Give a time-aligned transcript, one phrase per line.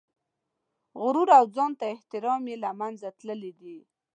[1.01, 3.77] غرور او ځان ته احترام یې له منځه تللي دي.